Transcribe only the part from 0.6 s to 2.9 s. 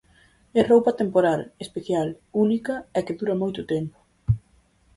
roupa atemporal, especial, única